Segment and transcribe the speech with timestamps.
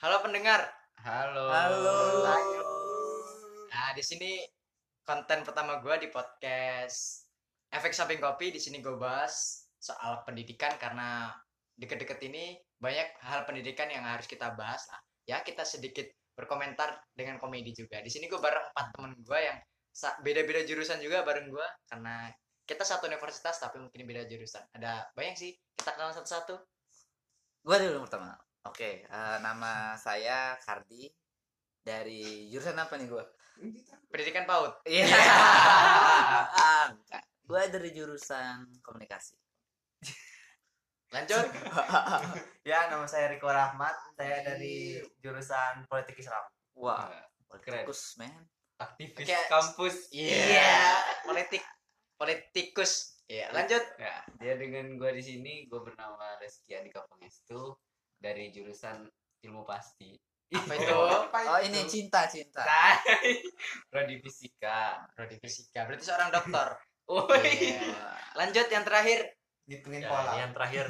[0.00, 0.64] Halo pendengar.
[1.04, 1.52] Halo.
[1.52, 1.92] Halo.
[3.68, 4.40] Nah, di sini
[5.04, 7.28] konten pertama gue di podcast
[7.68, 8.48] Efek Samping Kopi.
[8.48, 11.28] Di sini gue bahas soal pendidikan karena
[11.76, 15.04] deket-deket ini banyak hal pendidikan yang harus kita bahas lah.
[15.28, 18.00] Ya, kita sedikit berkomentar dengan komedi juga.
[18.00, 19.60] Di sini gue bareng empat temen gue yang
[20.24, 22.32] beda-beda jurusan juga bareng gue karena
[22.64, 24.64] kita satu universitas tapi mungkin beda jurusan.
[24.80, 25.52] Ada banyak sih.
[25.76, 26.56] Kita kenal satu-satu.
[27.68, 28.32] Gue dulu pertama.
[28.68, 31.08] Oke, eh, nama saya Kardi
[31.80, 33.24] dari jurusan apa nih gue?
[34.12, 34.84] Pendidikan PAUD.
[34.84, 35.08] Iya.
[36.60, 37.22] ah, bukan.
[37.40, 39.36] Gue dari jurusan komunikasi.
[41.10, 41.46] Lanjut.
[42.60, 43.96] Ya, nama saya Riko Rahmat.
[44.14, 46.44] Saya dari jurusan Politik Islam.
[46.76, 47.08] Wah,
[47.64, 47.88] Keren.
[47.88, 48.44] politikus man.
[48.76, 50.12] Aktivis Kayak- kampus.
[50.12, 51.00] Iya.
[51.24, 51.64] Politik
[52.20, 53.16] politikus.
[53.26, 53.80] Iya, lanjut.
[53.96, 57.74] Ya, dia dengan gua di sini, gua bernama Reski Andika Pangestu
[58.20, 59.08] dari jurusan
[59.40, 60.12] Ilmu Pasti.
[60.52, 60.92] Apa itu?
[61.48, 62.62] Oh ini cinta cinta.
[63.90, 65.08] Prodi Fisika.
[65.16, 65.88] Prodi fisika.
[65.88, 66.68] Berarti seorang dokter.
[67.10, 67.90] Oh, Iya.
[68.38, 69.34] Lanjut yang terakhir.
[69.66, 70.38] Ngitungin Ya, pola.
[70.38, 70.86] yang terakhir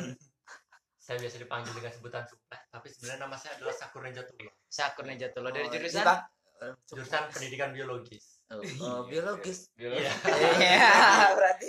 [1.04, 4.52] saya biasa dipanggil dengan sebutan Sumpah, tapi sebenarnya nama saya adalah Sakur Jatullah.
[4.68, 6.20] Sakur Najatullah dari Oh, jurusan ini, Bang.
[6.60, 6.74] Eh.
[6.92, 8.44] Jurusan Pendidikan Biologis.
[8.52, 9.72] Oh, oh, biologis.
[9.72, 10.04] Biologi.
[10.60, 11.68] Iya, berarti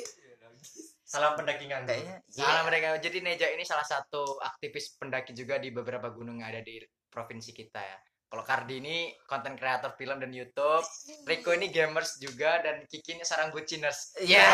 [1.12, 1.84] Salam pendakingan.
[1.84, 2.96] kayaknya Salah mereka.
[3.04, 6.80] Jadi Neja ini salah satu aktivis pendaki juga di beberapa gunung yang ada di
[7.12, 8.00] provinsi kita ya.
[8.32, 10.88] Kalau Kardi ini konten kreator film dan YouTube,
[11.28, 14.16] Riko ini gamers juga dan Kiki ini seorang buciners.
[14.24, 14.48] Iya.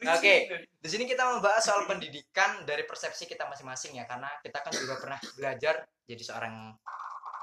[0.16, 0.48] Oke,
[0.80, 4.96] di sini kita membahas soal pendidikan dari persepsi kita masing-masing ya, karena kita kan juga
[4.96, 6.72] pernah belajar jadi seorang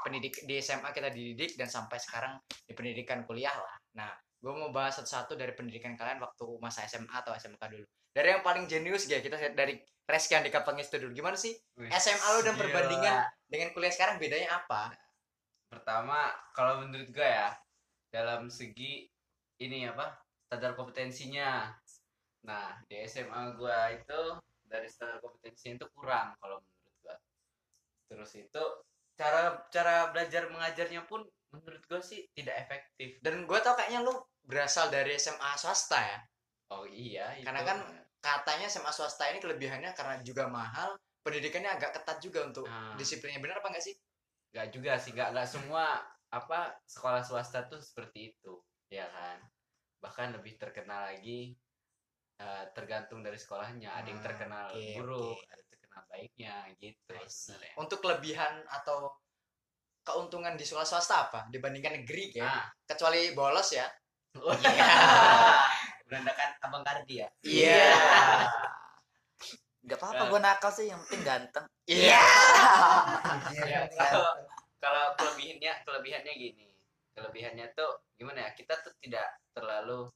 [0.02, 2.34] pendidik di SMA kita dididik dan sampai sekarang
[2.66, 3.78] di pendidikan kuliah lah.
[3.94, 7.86] Nah, gue mau bahas satu-satu dari pendidikan kalian waktu masa SMA atau SMK dulu.
[8.16, 9.78] Dari yang paling jenius ya, kita dari
[10.09, 11.14] Reski Andika Pangestu dulu.
[11.14, 12.62] Gimana sih Wih, SMA lu dan gila.
[12.66, 13.16] perbandingan
[13.46, 14.96] dengan kuliah sekarang bedanya apa?
[15.70, 17.50] Pertama, kalau menurut gua ya,
[18.09, 19.06] dalam segi
[19.62, 20.18] ini apa?
[20.50, 21.69] Standar kompetensinya.
[22.47, 24.22] Nah, di SMA gua itu
[24.66, 27.16] dari standar kompetensinya itu kurang kalau menurut gua.
[28.09, 28.63] Terus itu
[29.13, 31.22] cara cara belajar mengajarnya pun
[31.53, 33.22] menurut gua sih tidak efektif.
[33.22, 34.18] Dan gue tau kayaknya lu
[34.50, 36.20] berasal dari SMA swasta ya.
[36.74, 37.46] Oh iya, itu.
[37.46, 37.78] Karena kan
[38.18, 42.98] katanya SMA swasta ini kelebihannya karena juga mahal, pendidikannya agak ketat juga untuk Nah.
[42.98, 43.38] disiplinnya.
[43.40, 43.96] Benar apa enggak sih?
[44.50, 46.02] nggak juga sih, nggak nggak semua
[46.34, 48.58] apa sekolah swasta tuh seperti itu,
[48.90, 49.38] ya kan?
[50.02, 51.54] Bahkan lebih terkenal lagi
[52.40, 54.00] eh, tergantung dari sekolahnya.
[54.00, 55.52] Ada yang Ah, terkenal oke, buruk, oke.
[55.52, 57.14] ada yang terkenal baiknya gitu.
[57.28, 57.74] Sebenarnya.
[57.76, 59.12] Untuk kelebihan atau
[60.08, 62.48] keuntungan di sekolah swasta apa dibandingkan negeri ya?
[62.48, 63.86] Nah, Kecuali bolos ya.
[64.41, 64.88] Oh Iya.
[66.09, 67.27] berandakan abang Kardi ya.
[67.41, 67.85] Iya.
[69.81, 71.66] Gak apa-apa gue nakal sih, yang penting ganteng.
[71.85, 72.19] Iya.
[73.55, 74.31] Ya, kalau
[74.77, 76.67] kalau kelebihannya kelebihannya gini
[77.11, 80.07] kelebihannya tuh gimana ya kita tuh tidak terlalu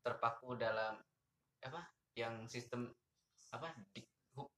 [0.00, 0.98] terpaku dalam
[1.60, 2.90] apa yang sistem
[3.48, 4.02] apa di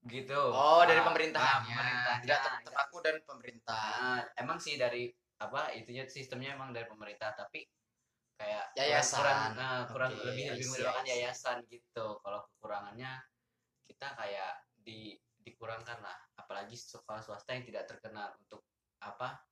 [0.07, 1.45] gitu Oh, dari Ah, pemerintahan.
[1.45, 2.21] ah, pemerintahnya.
[2.21, 3.85] Tidak ter- terpaku dan pemerintah.
[3.97, 7.65] Ah, emang sih dari apa itunya sistemnya emang dari pemerintah tapi
[8.41, 9.21] kayak Yayasan.
[9.21, 11.13] kurang nah, kurang Oke, lebih lebih see, menggunakan I see.
[11.21, 13.13] yayasan gitu kalau kekurangannya
[13.85, 18.65] kita kayak di dikurangkan lah apalagi sekolah swasta yang tidak terkenal untuk
[19.05, 19.45] apa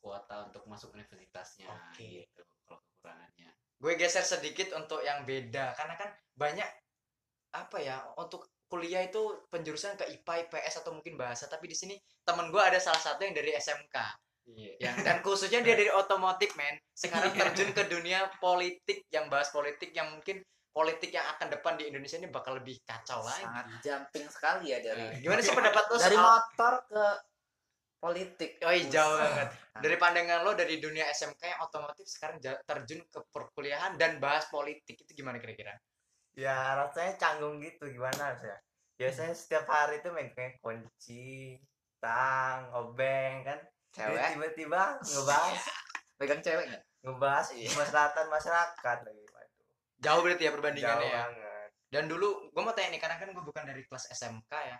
[0.00, 2.24] kuota untuk masuk universitasnya Oke.
[2.24, 6.68] gitu kalau kekurangannya Gue geser sedikit untuk yang beda karena kan banyak
[7.52, 11.94] apa ya untuk kuliah itu penjurusan ke IPA, IPS atau mungkin bahasa tapi di sini
[12.24, 13.92] temen gue ada salah satu yang dari SMK
[14.48, 14.72] iya.
[14.84, 16.76] Yang dan khususnya dia dari otomotif men.
[16.92, 20.44] Sekarang terjun ke dunia politik yang bahas politik yang mungkin
[20.74, 23.46] politik yang akan depan di Indonesia ini bakal lebih kacau lagi.
[23.46, 25.22] Sangat jumping sekali ya dari.
[25.22, 27.04] Gimana sih pendapat lo dari soal motor ke
[28.02, 28.50] politik.
[28.66, 29.48] oh iya, jauh banget.
[29.80, 34.98] dari pandangan lo dari dunia SMK yang otomotif sekarang terjun ke perkuliahan dan bahas politik
[34.98, 35.72] itu gimana kira-kira?
[36.34, 37.86] Ya, rasanya canggung gitu.
[37.88, 38.58] Gimana sih ya?
[38.98, 41.58] Biasanya setiap hari itu megang kunci,
[42.02, 43.58] tang, obeng kan.
[43.94, 45.62] Cewek, Tiba-tiba ngebahas.
[46.18, 46.82] Pegang cewek nggak?
[47.04, 47.68] ngebahas Iya.
[47.70, 49.24] kemaslahatan masyarakat lagi.
[49.28, 49.64] Waduh,
[50.00, 51.22] jauh berarti ya Jauh perbandingannya ya?
[51.22, 51.68] banget.
[51.92, 54.78] dan dulu gue mau tanya nih karena kan gue bukan dari kelas SMK ya.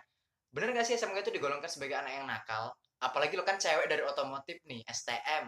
[0.51, 2.75] Bener gak sih SMK itu digolongkan sebagai anak yang nakal?
[2.99, 5.47] Apalagi lo kan cewek dari otomotif nih STM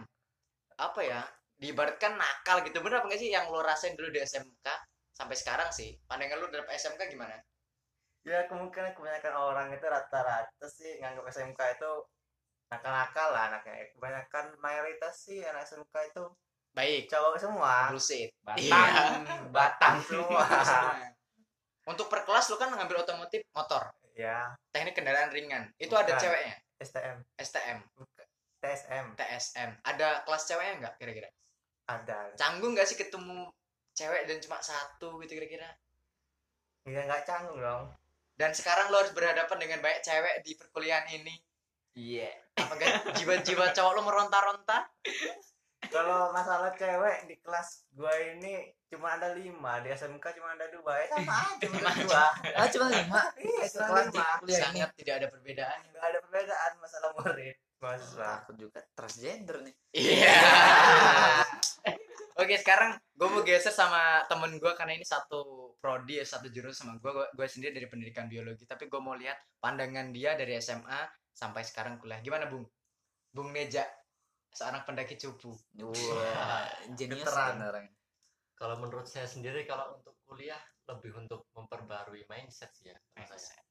[0.76, 1.20] apa ya?
[1.58, 2.78] Diibaratkan nakal gitu.
[2.78, 4.64] Bener apa gak sih yang lo rasain dulu di SMK
[5.10, 5.92] sampai sekarang sih.
[6.06, 7.36] Pandangan lo dari SMK gimana?
[8.22, 11.90] Ya, kemungkinan kebanyakan orang itu rata-rata sih nganggap SMK itu
[12.68, 13.88] nakal-nakal lah anaknya.
[13.96, 16.24] Kebanyakan mayoritas sih anak SMK itu
[16.76, 17.10] baik.
[17.10, 17.90] cowok semua.
[17.90, 19.24] bullshit batang.
[19.50, 20.44] Batang semua.
[21.90, 23.88] untuk per kelas lo kan ngambil otomotif motor.
[24.12, 25.72] Ya, teknik kendaraan ringan.
[25.80, 26.22] Itu ada Bukan.
[26.22, 26.56] ceweknya?
[26.78, 27.78] STM STM
[28.62, 31.30] TSM TSM ada kelas ceweknya nggak kira-kira?
[31.88, 32.36] Ada.
[32.38, 33.50] Canggung nggak sih ketemu
[33.96, 35.66] cewek dan cuma satu gitu kira-kira?
[36.86, 37.90] Ya nggak canggung dong.
[38.38, 41.34] Dan sekarang lo harus berhadapan dengan banyak cewek di perkuliahan ini
[41.98, 42.30] Iya.
[42.54, 44.86] apakah jiwa-jiwa cowok lo meronta-ronta?
[45.90, 50.94] Kalau masalah cewek di kelas gua ini cuma ada lima di SMK cuma ada dua.
[50.94, 52.24] Ya sama aja cuma dua.
[52.54, 53.20] ah cuma lima?
[53.34, 54.26] Iya cuma lima.
[54.46, 55.78] sangat tidak ada perbedaan.
[55.90, 57.56] Nggak ada perbedaan masalah murid.
[57.78, 59.74] Mahasiswa aku juga transgender nih.
[59.94, 60.38] Iya.
[62.42, 66.94] Oke sekarang gue mau geser sama temen gue karena ini satu prodi satu jurusan sama
[67.02, 68.66] gue gue sendiri dari pendidikan biologi.
[68.66, 71.02] Tapi gue mau lihat pandangan dia dari SMA
[71.38, 72.66] sampai sekarang kuliah gimana bung
[73.30, 73.86] bung Neja
[74.50, 76.66] seorang pendaki cupu wah
[76.98, 77.94] jenius kan orangnya
[78.52, 82.98] Kalau menurut saya sendiri kalau untuk kuliah lebih untuk memperbarui mindset sih ya.
[83.14, 83.62] kalau saya.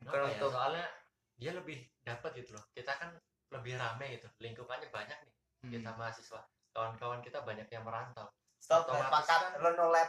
[0.00, 0.32] Bukan Kenapa ya?
[0.32, 0.86] untuk- Soalnya
[1.36, 2.64] dia lebih dapat gitu loh.
[2.72, 3.12] Kita kan
[3.50, 4.24] lebih rame gitu.
[4.40, 5.34] Lingkupannya banyak nih.
[5.68, 5.98] Kita Hmm.
[6.00, 6.40] mahasiswa.
[6.72, 8.24] Kawan-kawan kita banyak yang merantau.
[8.56, 10.08] stop sepakat kan- lab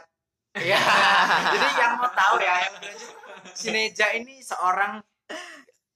[0.54, 0.78] Iya.
[1.52, 3.12] Jadi yang mau tahu ya, yang berlanjut,
[3.60, 5.02] si Neja ini seorang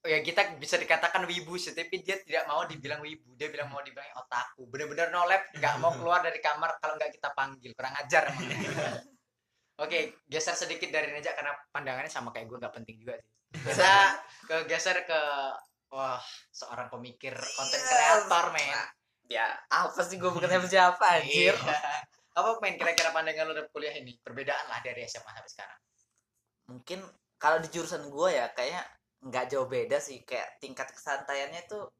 [0.08, 3.36] ya kita bisa dikatakan wibu sih, tapi dia tidak mau dibilang wibu.
[3.36, 4.64] Dia bilang mau dibilang otaku.
[4.72, 7.70] Bener-bener no lab, nggak mau keluar dari kamar kalau nggak kita panggil.
[7.76, 8.48] Kurang ajar emang.
[9.84, 13.30] Oke, geser sedikit dari Neja karena pandangannya sama kayak gue nggak penting juga sih.
[13.62, 13.94] Kita
[14.48, 15.20] ke geser ke
[15.94, 16.20] wah
[16.52, 18.76] seorang pemikir konten kreator men.
[19.28, 21.76] ya apa sih gue bukan siapa siapa anjir Iya.
[22.32, 24.16] Apa main kira-kira pandangan lo dari kuliah ini?
[24.24, 25.80] Perbedaan lah dari SMA sampai sekarang.
[26.68, 27.00] mungkin
[27.40, 28.84] kalau di jurusan gue ya kayaknya
[29.18, 31.90] nggak jauh beda sih kayak tingkat kesantaiannya tuh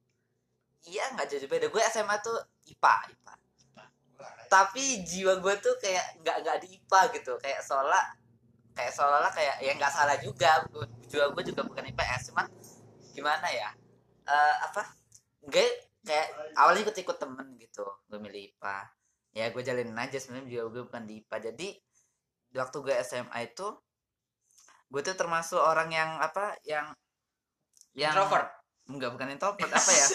[0.87, 1.67] iya nggak jauh beda.
[1.71, 2.39] Gue SMA tuh
[2.71, 3.35] IPA IPA
[4.49, 7.33] tapi jiwa gue tuh kayak nggak nggak di IPA gitu.
[7.39, 8.05] Kayak seolah
[8.73, 10.65] kayak seolah kayak ya nggak salah juga.
[11.09, 12.47] Jiwa gue juga bukan IPS cuman
[13.13, 13.71] gimana ya?
[14.29, 14.83] Eh apa?
[15.45, 15.67] Gue
[16.03, 17.85] kayak awalnya ikut ikut temen gitu.
[18.09, 18.99] Gue milih IPA
[19.37, 21.69] ya gue jalanin aja sebenarnya jiwa gue bukan di IPA jadi
[22.59, 23.69] waktu gue SMA itu
[24.89, 26.91] gue tuh termasuk orang yang apa yang
[27.99, 28.47] yang Introvert.
[28.87, 29.69] enggak bukan introvert.
[29.69, 30.07] Apa ya?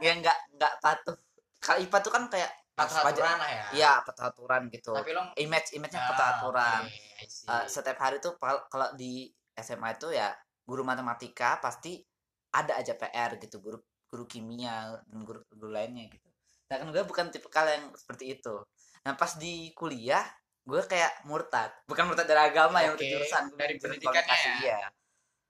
[0.00, 1.16] Yang enggak enggak patuh.
[1.58, 3.64] Kalau IPA tuh kan kayak Patuh aturan lah ya.
[3.76, 4.96] iya patuh aturan gitu.
[4.96, 6.82] Tapi lo image image nya Ah, patuh aturan.
[7.20, 7.44] I see.
[7.44, 10.32] Eh, setiap hari tuh kalau di SMA itu ya
[10.64, 12.00] guru matematika pasti
[12.48, 13.76] ada aja PR gitu guru
[14.08, 16.28] guru kimia dan guru guru lainnya gitu.
[16.72, 18.64] Nah kan gue bukan tipe yang seperti itu.
[19.04, 20.24] Nah pas di kuliah
[20.64, 21.68] gue kayak murtad.
[21.84, 24.54] Bukan murtad dari agama yang Oke, murtad jurusan dari komunikasi, ya?
[24.64, 24.80] iya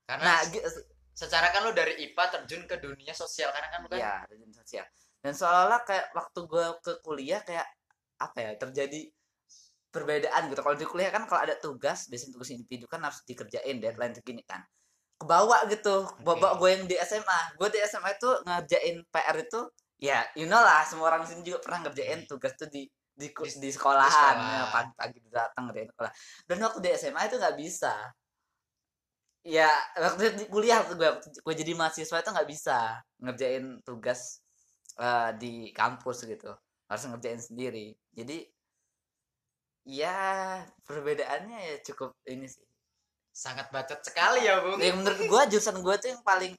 [0.03, 0.39] Karena nah
[1.13, 4.51] secara kan lo dari IPA terjun ke dunia sosial karena kan lo kan Iya, rejim
[4.51, 4.85] sosial.
[5.23, 7.67] Dan seolah-olah kayak waktu gue ke kuliah kayak
[8.19, 9.01] apa ya terjadi
[9.93, 10.59] perbedaan gitu.
[10.65, 14.41] Kalau di kuliah kan kalau ada tugas, biasanya tugas individu kan harus dikerjain deadline segini
[14.43, 14.65] kan.
[15.21, 16.09] Kebawa gitu.
[16.25, 17.55] Bawa gue yang di SMA.
[17.55, 19.61] Gue di SMA itu ngerjain PR itu
[20.03, 22.83] ya you know lah semua orang sini juga pernah ngerjain tugas tuh di
[23.13, 24.51] di, Di- di sekolahan sekolah.
[24.51, 26.11] ya, pagi-pagi datang ngerjain sekolah
[26.49, 27.93] dan waktu di SMA itu nggak bisa
[29.43, 29.67] ya
[29.99, 34.39] waktu di kuliah gue gue jadi mahasiswa itu nggak bisa ngerjain tugas
[34.99, 36.51] eh, di kampus gitu.
[36.87, 37.91] Harus ngerjain sendiri.
[38.15, 38.47] Jadi
[39.83, 42.63] ya perbedaannya ya cukup ini sih.
[43.33, 44.79] Sangat bacot sekali ya bung.
[44.79, 46.53] Yang menurut gue jurusan gue tuh yang paling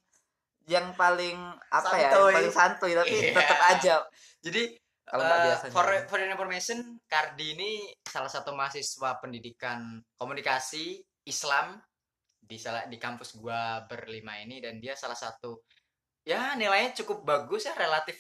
[0.64, 1.36] yang paling
[1.68, 2.32] apa ya yang Santuy.
[2.32, 3.32] paling santuy tapi Iya.
[3.36, 3.94] tetap aja.
[4.40, 4.62] Jadi
[5.04, 5.72] kalau biasanya.
[5.76, 7.70] for for information Kardi ini
[8.08, 11.76] salah satu mahasiswa pendidikan komunikasi Islam
[12.44, 15.64] di salah di kampus gua berlima ini dan dia salah satu
[16.22, 18.16] ya nilainya cukup bagus ya relatif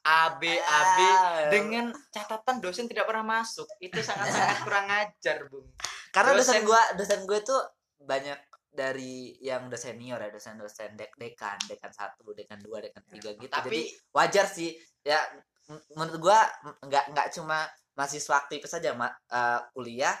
[0.00, 3.68] A B A B Ah, dengan catatan dosen tidak pernah masuk.
[3.80, 5.68] Itu sangat-sangat kurang ajar bung.
[6.08, 7.60] Karena dosen, dosen- gue dosen gue tuh
[8.00, 8.40] banyak
[8.74, 13.44] dari yang udah senior ya dosen-dosen dek dekan dekan satu dekan dua dekan tiga gitu.
[13.44, 14.72] jadi tapi wajar sih.
[15.04, 15.20] Ya
[15.94, 16.40] menurut gua
[16.80, 17.64] nggak nggak cuma
[17.94, 20.16] mahasiswa aktivis saja ma- eh, kuliah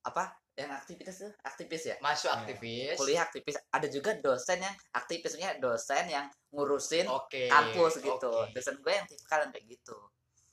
[0.00, 5.56] apa yang aktivitas tuh aktivis ya masuk aktivis kuliah aktivis ada juga dosen yang aktivisnya
[5.56, 8.52] dosen yang ngurusin oke kampus gitu oke.
[8.52, 9.96] dosen gue yang tipikal kayak gitu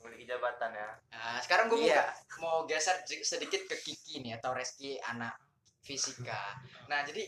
[0.01, 2.13] memiliki jabatan ya Nah, sekarang gue Iya.
[2.39, 5.35] mau, mau geser sedikit ke Kiki nih atau Reski anak
[5.81, 6.55] fisika.
[6.87, 7.27] Nah, jadi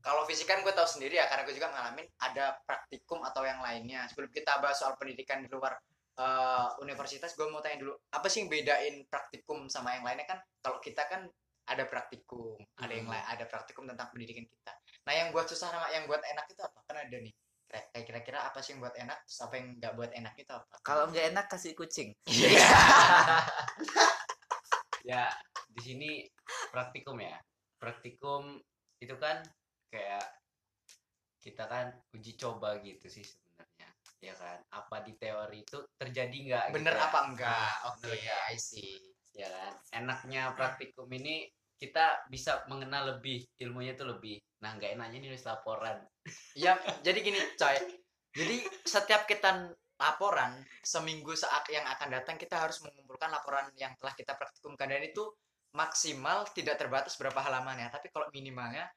[0.00, 3.58] kalau fisika kan gue tahu sendiri ya karena gue juga ngalamin ada praktikum atau yang
[3.58, 4.06] lainnya.
[4.06, 5.74] Sebelum kita bahas soal pendidikan di luar
[6.16, 10.38] eh, universitas, gue mau tanya dulu apa sih yang bedain praktikum sama yang lainnya kan?
[10.62, 11.26] Kalau kita kan
[11.66, 14.72] ada praktikum, ada yang lain, ada praktikum tentang pendidikan kita.
[15.06, 16.78] Nah, yang buat susah sama yang buat enak itu apa?
[16.86, 17.34] Kan ada nih.
[17.66, 20.74] Kayak kira-kira apa sih yang buat enak, terus apa yang nggak buat enak itu apa?
[20.86, 22.62] kalau nggak enak kasih kucing Iya.
[25.10, 25.26] ya
[25.66, 26.10] di sini
[26.70, 27.34] praktikum ya
[27.82, 28.62] praktikum
[29.02, 29.42] itu kan
[29.90, 30.22] kayak
[31.42, 36.64] kita kan uji coba gitu sih sebenarnya ya kan apa di teori itu terjadi nggak
[36.74, 37.06] bener gitu ya.
[37.06, 38.40] apa enggak Nah, oke bener nggak?
[38.50, 38.98] I see
[39.36, 39.72] ya kan?
[40.02, 44.40] Enaknya praktikum ini kita bisa mengenal lebih ilmunya itu lebih.
[44.64, 46.00] Nah nggak enaknya nulis laporan.
[46.56, 47.76] Ya jadi gini coy.
[48.36, 54.16] Jadi setiap kita laporan seminggu saat yang akan datang kita harus mengumpulkan laporan yang telah
[54.16, 54.88] kita praktikumkan.
[54.88, 55.24] Dan itu
[55.76, 57.88] maksimal tidak terbatas berapa halaman ya.
[57.92, 58.88] Tapi kalau minimalnya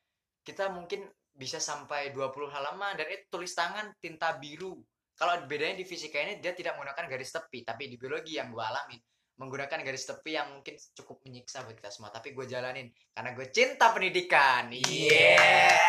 [0.44, 2.96] kita mungkin bisa sampai 20 halaman.
[2.96, 4.80] Dan itu tulis tangan tinta biru.
[5.20, 8.64] Kalau bedanya di fisika ini dia tidak menggunakan garis tepi tapi di biologi yang gue
[8.64, 9.04] alamin
[9.40, 13.48] menggunakan garis tepi yang mungkin cukup menyiksa buat kita semua tapi gue jalanin karena gue
[13.50, 14.68] cinta pendidikan.
[14.70, 15.80] Iya.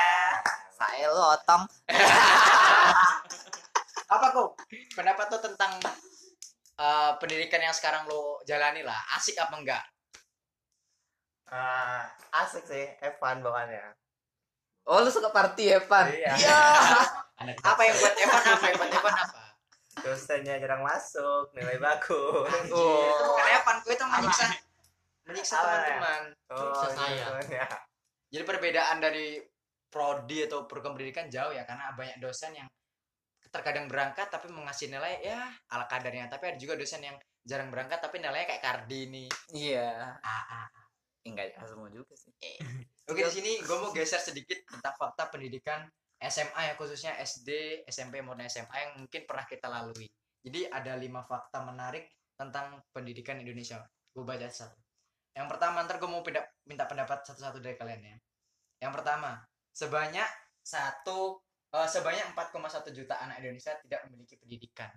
[0.71, 1.67] Saya lo otong.
[4.15, 4.59] Apa kok
[4.95, 5.73] pendapat lo tentang
[6.79, 9.85] eh, pendidikan yang sekarang lo jalani lah asik apa enggak?
[11.51, 12.07] Ah,
[12.43, 14.01] asik sih Evan bawaannya
[14.91, 16.35] oh lu suka party pan Iya.
[17.39, 18.65] anak apa yang buat Evan apa?
[18.67, 19.43] Yang buat Evan apa
[19.99, 22.71] dosennya jarang masuk nilai bagus.
[22.71, 24.45] Bukan Evan gue itu menyiksa
[25.27, 25.63] menyiksa ya?
[25.63, 26.23] teman-teman.
[26.51, 27.27] Oh Sukses saya.
[27.51, 27.67] ya.
[28.31, 29.43] jadi perbedaan dari
[29.91, 32.71] prodi atau program pendidikan jauh ya karena banyak dosen yang
[33.51, 36.31] terkadang berangkat tapi mengasih nilai ya ala kadarnya.
[36.31, 40.19] Tapi ada juga dosen yang jarang berangkat tapi nilainya kayak Kartini iya.
[40.23, 40.67] Ah, ah.
[41.27, 42.33] enggak semua juga sih.
[43.11, 45.83] Oke di sini gue mau geser sedikit tentang fakta pendidikan
[46.21, 50.05] SMA ya khususnya SD, SMP maupun SMA yang mungkin pernah kita lalui.
[50.45, 53.81] Jadi ada lima fakta menarik tentang pendidikan Indonesia.
[54.13, 54.77] Gue baca satu.
[55.33, 56.21] Yang pertama ntar gue mau
[56.69, 58.17] minta pendapat satu-satu dari kalian ya.
[58.85, 59.41] Yang pertama
[59.73, 60.29] sebanyak
[60.61, 61.41] satu
[61.73, 64.93] eh, sebanyak 4,1 juta anak Indonesia tidak memiliki pendidikan.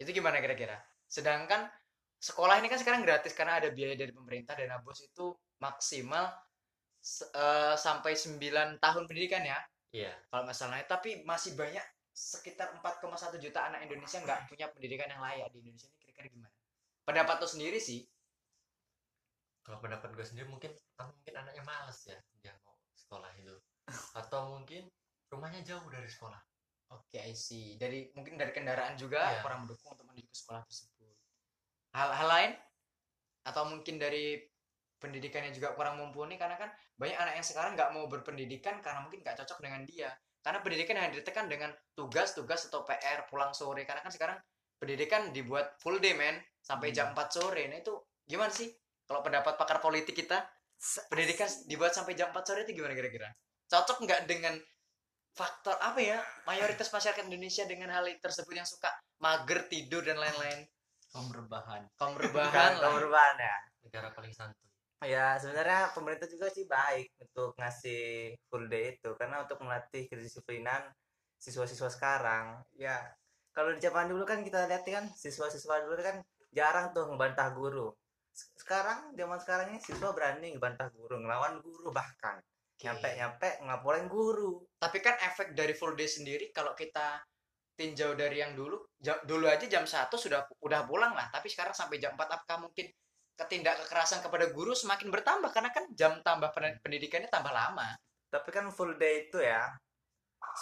[0.00, 0.80] Itu gimana kira-kira?
[1.04, 1.68] Sedangkan
[2.16, 6.32] sekolah ini kan sekarang gratis karena ada biaya dari pemerintah dana bos itu maksimal
[7.36, 10.12] eh, sampai 9 tahun pendidikan ya Iya.
[10.28, 15.20] kalau nggak salah tapi masih banyak sekitar 4,1 juta anak Indonesia nggak punya pendidikan yang
[15.20, 16.52] layak di Indonesia ini kira-kira gimana
[17.04, 18.02] pendapat lo sendiri sih
[19.60, 23.50] Kalau pendapat gue sendiri mungkin mungkin anaknya males ya dia mau sekolah itu.
[24.22, 24.86] Atau mungkin
[25.26, 26.38] rumahnya jauh dari sekolah.
[26.86, 29.42] oke I see dari mungkin dari kendaraan juga Iya.
[29.42, 31.18] kurang mendukung untuk menuju ke sekolah tersebut
[31.98, 32.52] hal-hal lain
[33.42, 34.38] atau mungkin dari
[34.96, 39.20] pendidikannya juga kurang mumpuni karena kan banyak anak yang sekarang nggak mau berpendidikan karena mungkin
[39.20, 40.10] nggak cocok dengan dia.
[40.46, 43.82] Karena pendidikan yang ditekan dengan tugas-tugas atau PR pulang sore.
[43.82, 44.38] Karena kan sekarang
[44.78, 46.38] pendidikan dibuat full day men.
[46.62, 47.66] Sampai jam 4 sore.
[47.66, 47.94] Nah itu
[48.26, 48.70] gimana sih?
[49.06, 50.42] Kalau pendapat pakar politik kita
[51.10, 53.30] pendidikan dibuat sampai jam 4 sore itu gimana kira-kira?
[53.66, 54.54] Cocok nggak dengan
[55.34, 56.18] faktor apa ya?
[56.46, 60.66] Mayoritas masyarakat Indonesia dengan hal tersebut yang suka mager tidur dan lain-lain.
[61.96, 63.56] Kaum rebahan kaum rebahan ya.
[63.86, 64.65] Negara paling santuy.
[65.04, 69.12] Ya sebenarnya pemerintah juga sih baik untuk ngasih full day itu.
[69.20, 70.88] Karena untuk melatih kedisiplinan
[71.36, 72.64] siswa-siswa sekarang.
[72.76, 72.96] Ya
[73.52, 76.16] kalau di zaman dulu kan kita lihat kan siswa-siswa dulu kan
[76.52, 77.92] jarang tuh ngebantah guru.
[78.32, 82.40] Se- sekarang zaman sekarang ini siswa berani ngebantah guru ngelawan guru bahkan.
[82.80, 84.64] Nyampe nyampe ngelaporin guru.
[84.80, 87.20] Tapi kan efek dari full day sendiri kalau kita
[87.76, 88.80] tinjau dari yang dulu
[89.28, 91.28] dulu aja jam 1 sudah udah pulang lah.
[91.28, 92.88] Tapi sekarang sampai jam 4 apakah mungkin
[93.36, 97.94] ketindak kekerasan kepada guru semakin bertambah karena kan jam tambah pen- pendidikannya tambah lama.
[98.32, 99.68] Tapi kan full day itu ya.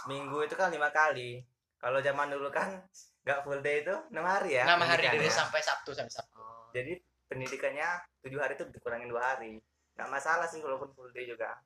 [0.03, 1.43] Seminggu itu kan lima kali.
[1.79, 2.83] Kalau zaman dulu kan
[3.25, 6.43] nggak full day itu enam hari ya enam hari dari sampai Sabtu sampai Sabtu.
[6.77, 6.99] Jadi
[7.31, 7.89] pendidikannya
[8.21, 9.63] tujuh hari itu dikurangin dua hari.
[9.95, 11.57] Nggak masalah sih walaupun full day juga.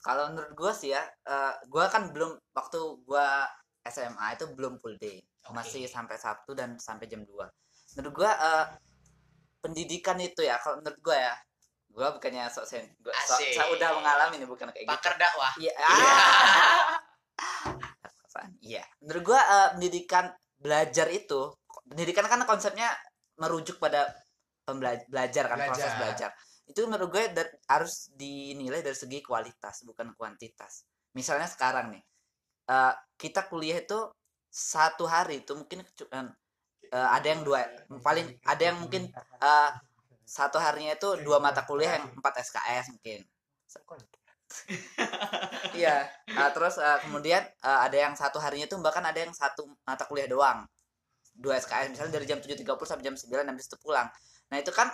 [0.00, 3.26] Kalau menurut gue sih ya eh gue kan belum waktu gue
[3.84, 5.18] SMA itu belum full day.
[5.44, 5.60] Oke.
[5.60, 7.44] masih sampai Sabtu dan sampai jam 2
[8.00, 8.66] menurut gue eh,
[9.64, 11.32] pendidikan itu ya kalau menurut gue ya
[11.88, 13.56] gue bukannya sok sen gua sok- Asik.
[13.56, 15.72] saya udah mengalami nih bukan kayak gitu pakar dakwah iya.
[18.28, 18.50] Apaan?
[18.60, 20.24] iya menurut gue eh, pendidikan
[20.60, 21.54] belajar itu
[21.88, 22.90] pendidikan kan konsepnya
[23.40, 24.10] merujuk pada
[25.08, 25.98] belajar kan proses Belajar.
[25.98, 26.30] belajar
[26.64, 27.24] itu menurut gue
[27.68, 32.02] harus dinilai dari segi kualitas bukan kuantitas misalnya sekarang nih
[32.68, 34.10] eh, kita kuliah itu
[34.50, 36.10] satu hari itu mungkin cu-
[36.94, 37.60] eh, ada yang dua
[38.00, 39.02] paling ada yang mungkin
[39.42, 39.70] eh,
[40.24, 43.20] satu harinya itu dua mata kuliah yang empat SKS mungkin.
[45.74, 49.66] Iya Nah, terus eh, kemudian eh, ada yang satu harinya tuh bahkan ada yang satu
[49.82, 50.62] mata kuliah doang.
[51.34, 54.06] Dua SKS misalnya dari jam 7.30 sampai jam 9 habis itu pulang.
[54.50, 54.88] Nah itu kan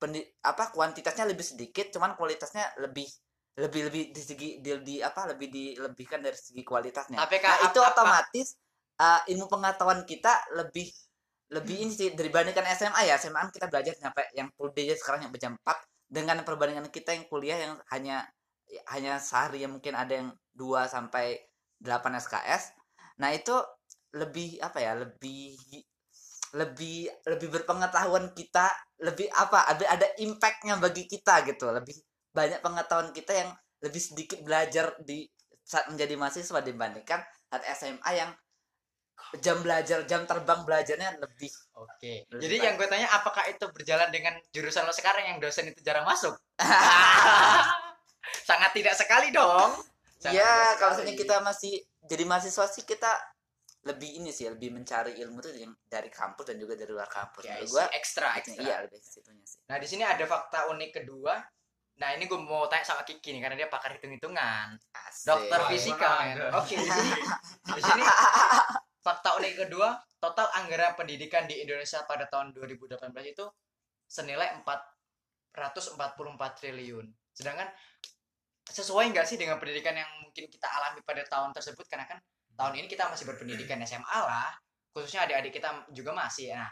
[0.00, 3.06] pendi- apa kuantitasnya lebih sedikit cuman kualitasnya lebih
[3.60, 7.20] lebih lebih di segi di, di- apa lebih dilebihkan dari segi kualitasnya.
[7.20, 8.24] Tapi, nah itu apa-
[9.00, 10.88] eh, ilmu pengetahuan kita lebih
[11.52, 13.20] lebih ini sih dibandingkan SMA ya.
[13.20, 17.12] SMA kan kita belajar sampai yang full day sekarang yang jam 4 dengan perbandingan kita
[17.12, 18.24] yang kuliah yang hanya
[18.88, 21.36] hanya sehari yang mungkin ada yang 2 sampai
[21.80, 22.72] 8 SKS
[23.20, 23.52] nah itu
[24.16, 25.56] lebih apa ya lebih
[26.52, 28.68] lebih lebih berpengetahuan kita
[29.00, 31.72] lebih apa ada ada impactnya bagi kita gitu.
[31.72, 31.96] Lebih
[32.32, 35.24] banyak pengetahuan kita yang lebih sedikit belajar di
[35.64, 38.30] saat menjadi mahasiswa dibandingkan saat SMA yang
[39.38, 42.28] jam belajar jam terbang belajarnya lebih Oke.
[42.28, 42.64] Lebih Jadi baik.
[42.64, 46.36] yang gue tanya apakah itu berjalan dengan jurusan lo sekarang yang dosen itu jarang masuk?
[48.42, 49.72] Sangat tidak sekali dong.
[50.16, 51.02] Sangat Iya, tidak kalau sekali.
[51.02, 53.10] misalnya kita masih jadi mahasiswa sih kita
[53.82, 57.42] lebih ini sih, lebih mencari ilmu tuh yang dari kampus dan juga dari luar kampus.
[57.42, 58.62] ya, Menurut isi gua ekstra ekstra.
[58.62, 59.58] iya lebih situnya sih.
[59.66, 61.34] Nah di sini ada fakta unik kedua.
[61.92, 65.26] Nah ini gue mau tanya sama Kiki nih karena dia pakar hitung-hitungan, Asik.
[65.26, 66.46] dokter fisika ada.
[66.56, 67.10] Oke di sini
[67.68, 68.02] di sini
[69.02, 73.44] fakta unik kedua total anggaran pendidikan di Indonesia pada tahun 2018 itu
[74.06, 77.06] senilai 444 triliun.
[77.34, 77.66] Sedangkan
[78.62, 81.84] sesuai nggak sih dengan pendidikan yang mungkin kita alami pada tahun tersebut?
[81.90, 82.22] Karena kan
[82.54, 84.54] tahun ini kita masih berpendidikan SMA lah
[84.92, 86.54] khususnya adik-adik kita juga masih.
[86.54, 86.70] Nah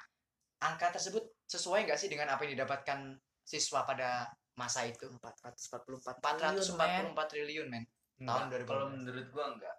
[0.60, 5.08] angka tersebut sesuai nggak sih dengan apa yang didapatkan siswa pada masa itu?
[5.18, 7.84] 444 444 triliun men.
[8.20, 8.70] Tahun Enggak, 2018.
[8.70, 9.76] kalau menurut gua enggak.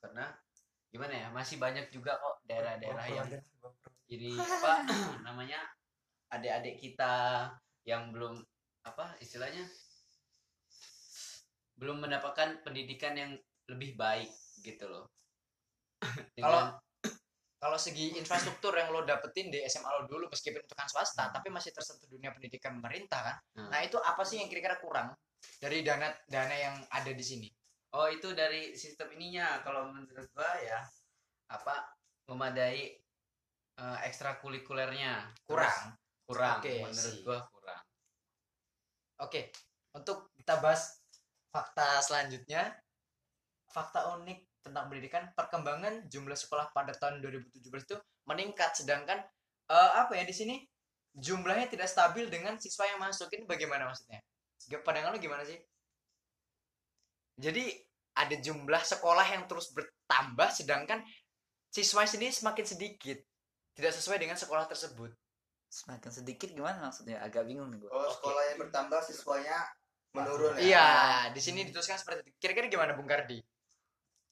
[0.00, 0.24] Karena
[0.94, 1.26] gimana ya?
[1.34, 3.26] Masih banyak juga kok daerah-daerah yang
[4.06, 4.72] jadi apa
[5.26, 5.58] namanya
[6.30, 7.14] adik-adik kita
[7.82, 8.38] yang belum
[8.86, 9.66] apa istilahnya
[11.74, 13.34] belum mendapatkan pendidikan yang
[13.66, 14.30] lebih baik
[14.62, 15.10] gitu loh.
[16.38, 16.78] Kalau-
[17.64, 21.48] kalau segi infrastruktur yang lo dapetin di SMA lo dulu meskipun itu kan swasta tapi
[21.48, 23.36] masih tersentuh dunia pendidikan pemerintah kan?
[23.56, 23.72] Hmm.
[23.72, 25.16] nah itu apa sih yang kira-kira kurang
[25.56, 27.48] dari dana dana yang ada di sini
[27.94, 30.82] oh itu dari sistem ininya kalau menurut gua ya
[31.50, 31.94] apa
[32.26, 32.98] memadai
[33.78, 35.94] eh, ekstrakurikulernya kurang
[36.26, 37.22] kurang Oke, menurut sih.
[37.22, 37.82] gua kurang
[39.22, 39.54] Oke,
[39.94, 40.98] untuk kita bahas
[41.54, 42.74] fakta selanjutnya,
[43.70, 47.96] fakta unik tentang pendidikan, perkembangan jumlah sekolah pada tahun 2017 itu
[48.26, 49.22] meningkat, sedangkan
[49.70, 50.56] eh, apa ya di sini
[51.14, 53.30] jumlahnya tidak stabil dengan siswa yang masuk.
[53.30, 54.18] Ini bagaimana maksudnya?
[54.82, 55.62] Pandangan lu gimana sih?
[57.38, 57.70] Jadi
[58.14, 61.02] ada jumlah sekolah yang terus bertambah, sedangkan
[61.68, 63.18] siswa sendiri semakin sedikit,
[63.74, 65.10] tidak sesuai dengan sekolah tersebut.
[65.66, 67.18] Semakin sedikit gimana maksudnya?
[67.18, 67.90] Agak bingung nih gua.
[67.90, 69.66] Oh, sekolahnya bertambah, siswanya
[70.14, 70.62] menurun ya.
[70.62, 70.88] Iya,
[71.34, 72.38] di sini dituliskan seperti itu.
[72.38, 73.42] Kira-kira gimana Bung Kardi?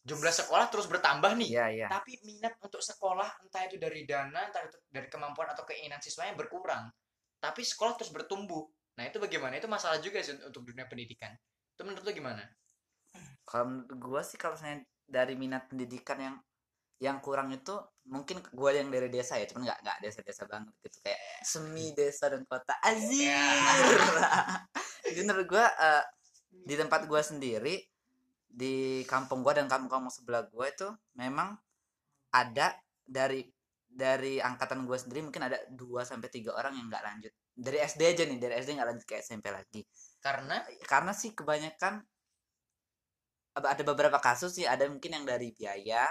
[0.03, 1.87] Jumlah sekolah terus bertambah nih, Iya, iya.
[1.87, 6.35] tapi minat untuk sekolah entah itu dari dana, entah itu dari kemampuan atau keinginan siswanya
[6.35, 6.91] berkurang.
[7.39, 8.67] Tapi sekolah terus bertumbuh.
[8.99, 9.59] Nah, itu bagaimana?
[9.59, 11.31] Itu masalah juga sih untuk dunia pendidikan.
[11.75, 12.43] Itu menurut lu gimana?
[13.43, 16.37] Kalau gua sih kalau misalnya dari minat pendidikan yang
[17.03, 17.75] yang kurang itu
[18.07, 20.99] mungkin gua yang dari desa ya, cuman nggak nggak desa-desa banget gitu.
[21.03, 22.79] Kayak semi desa dan kota.
[22.79, 23.99] Azir.
[25.11, 26.05] Jadi menurut gua eh,
[26.55, 27.83] di tempat gua sendiri
[28.47, 30.87] di kampung gua dan kampung-kampung sebelah gua itu
[31.19, 31.59] memang
[32.31, 33.51] ada dari
[33.93, 37.33] dari angkatan gua sendiri mungkin ada 2 sampai tiga orang yang nggak lanjut.
[37.53, 39.83] Dari SD aja nih dari SD nggak lanjut ke SMP lagi.
[40.23, 40.63] Karena?
[40.87, 41.99] Karena sih kebanyakan
[43.53, 46.09] ada ada beberapa kasus sih ada mungkin yang dari biaya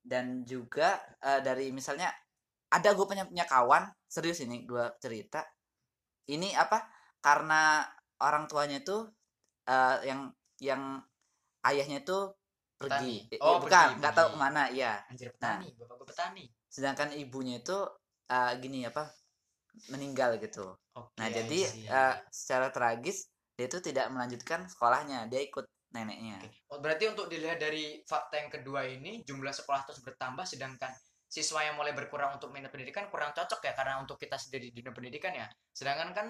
[0.00, 2.08] dan juga eh, dari misalnya
[2.70, 5.44] ada gue punya punya kawan serius ini gue cerita
[6.30, 6.86] ini apa
[7.20, 7.84] karena
[8.20, 9.08] orang tuanya itu
[9.68, 10.82] eh, yang yang
[11.64, 12.18] ayahnya itu
[12.80, 13.36] pergi Petani.
[13.36, 16.44] Eh, Oh, bukan pergi, nggak tahu ke mana ya anjir petani, bapak gue petani.
[16.72, 17.76] sedangkan ibunya itu
[18.32, 19.12] eh, gini apa
[19.92, 21.14] meninggal gitu Oke.
[21.20, 26.38] Nah, jadi eh, secara tragis dia itu tidak melanjutkan sekolahnya, dia ikut neneknya.
[26.38, 26.48] Oke.
[26.70, 30.94] Oh, berarti untuk dilihat dari fakta yang kedua ini jumlah sekolah terus bertambah sedangkan
[31.30, 34.82] siswa yang mulai berkurang untuk minat pendidikan kurang cocok ya karena untuk kita sendiri di
[34.82, 35.46] dunia pendidikan ya.
[35.70, 36.26] Sedangkan kan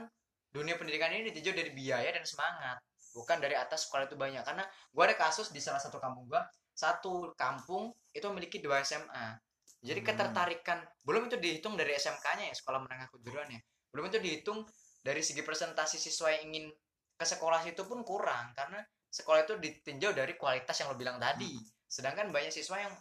[0.53, 2.77] dunia pendidikan ini ditinjau dari biaya dan semangat,
[3.17, 4.45] bukan dari atas sekolah itu banyak.
[4.45, 6.45] Karena gua ada kasus di salah satu kampung gua,
[6.77, 9.41] satu kampung itu memiliki dua SMA.
[9.81, 10.09] Jadi Hmm.
[10.13, 13.61] ketertarikan belum itu dihitung dari SMK-nya ya, sekolah menengah kejuruan ya.
[13.89, 14.69] Belum itu dihitung
[15.01, 16.69] dari segi presentasi siswa yang ingin
[17.17, 21.59] ke sekolah itu pun kurang karena sekolah itu ditinjau dari kualitas yang lo bilang tadi.
[21.91, 22.95] Sedangkan banyak siswa yang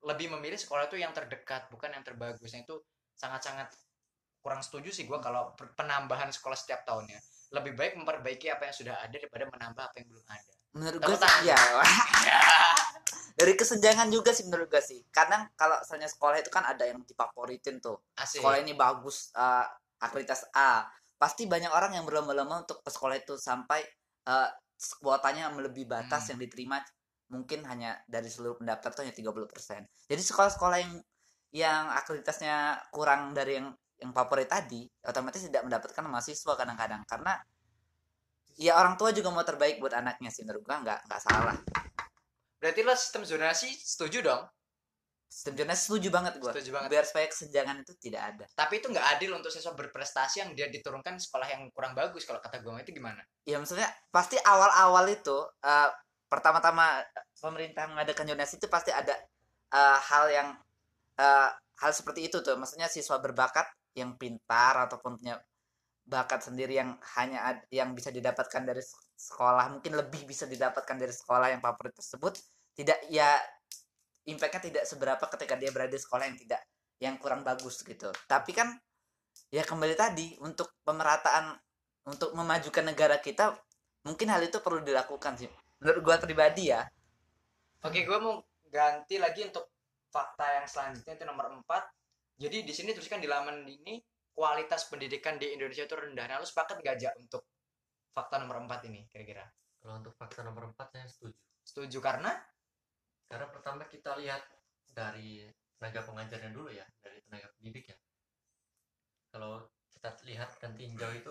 [0.00, 2.48] lebih memilih sekolah itu yang terdekat bukan yang terbagus.
[2.56, 2.76] Yang itu
[3.20, 3.68] sangat-sangat
[4.40, 7.20] kurang setuju sih gua kalau penambahan sekolah setiap tahunnya.
[7.52, 10.52] Lebih baik memperbaiki apa yang sudah ada daripada menambah apa yang belum ada.
[10.70, 11.58] Menurut gue sih ya.
[13.38, 15.02] Dari kesenjangan juga sih menurut gue sih.
[15.10, 17.98] Kadang kalau misalnya sekolah itu kan ada yang difavoritin tuh.
[18.14, 18.38] Asik.
[18.38, 19.66] Sekolah ini bagus eh,
[19.98, 20.86] akreditasi A.
[21.18, 23.82] Pasti banyak orang yang berlomba-lomba untuk ke sekolah itu sampai
[24.30, 24.48] eh,
[25.00, 26.36] kuotanya melebihi batas Hmm.
[26.36, 26.76] yang diterima
[27.30, 29.86] mungkin hanya dari seluruh pendaftar tuh hanya 30%.
[30.10, 30.94] Jadi sekolah-sekolah yang
[31.50, 37.36] yang akreditasnya kurang dari yang yang favorit tadi otomatis tidak mendapatkan mahasiswa kadang-kadang karena
[38.56, 41.56] ya orang tua juga mau terbaik buat anaknya sih menurut gua nggak nggak salah
[42.56, 44.42] berarti lo sistem zonasi setuju dong
[45.30, 46.50] zonasi setuju banget gua.
[46.50, 46.88] Setuju banget.
[46.90, 48.44] biar supaya kesenjangan itu tidak ada.
[48.50, 52.26] Tapi itu nggak adil untuk siswa berprestasi yang dia diturunkan sekolah yang kurang bagus.
[52.26, 53.22] Kalau kata gue itu gimana?
[53.46, 55.90] Ya maksudnya pasti awal-awal itu eh,
[56.26, 57.06] pertama-tama
[57.38, 59.14] pemerintah mengadakan zonasi itu pasti ada
[59.70, 60.48] eh, hal yang
[61.22, 62.58] eh, hal seperti itu tuh.
[62.58, 65.38] Maksudnya siswa berbakat yang pintar ataupun punya
[66.10, 69.78] bakat sendiri yang hanya ad- yang bisa didapatkan dari sek- sekolah.
[69.78, 72.34] Mungkin lebih bisa didapatkan dari sekolah yang favorit tersebut.
[72.74, 73.38] Tidak ya
[74.28, 76.60] impactnya tidak seberapa ketika dia berada di sekolah yang tidak
[77.00, 78.12] yang kurang bagus gitu.
[78.28, 78.76] Tapi kan
[79.48, 81.56] ya kembali tadi untuk pemerataan
[82.08, 83.56] untuk memajukan negara kita
[84.04, 85.48] mungkin hal itu perlu dilakukan sih.
[85.80, 86.84] Menurut gua pribadi ya.
[87.80, 89.72] Oke gue mau ganti lagi untuk
[90.12, 91.64] fakta yang selanjutnya itu nomor 4
[92.40, 94.00] jadi di sini tuliskan di laman ini
[94.32, 96.24] kualitas pendidikan di Indonesia itu rendah.
[96.24, 97.44] Nah lu sepakat gak aja untuk
[98.16, 99.44] fakta nomor 4 ini kira-kira?
[99.76, 101.36] Kalau untuk fakta nomor 4 saya setuju.
[101.60, 102.32] Setuju karena
[103.30, 104.42] karena pertama kita lihat
[104.90, 105.46] dari
[105.78, 107.96] tenaga pengajarnya dulu ya dari tenaga pendidik ya.
[109.30, 109.62] Kalau
[109.94, 111.30] kita lihat dan tinjau itu